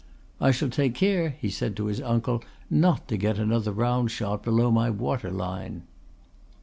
"I 0.41 0.49
shall 0.49 0.71
take 0.71 0.95
care," 0.95 1.35
he 1.39 1.51
said 1.51 1.75
to 1.75 1.85
his 1.85 2.01
uncle, 2.01 2.43
"not 2.71 3.07
to 3.09 3.17
get 3.17 3.37
another 3.37 3.71
round 3.71 4.09
shot 4.09 4.41
below 4.41 4.71
my 4.71 4.89
water 4.89 5.29
line." 5.29 5.83